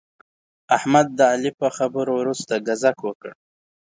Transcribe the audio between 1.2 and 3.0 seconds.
علي په خبرو ورسته ګذک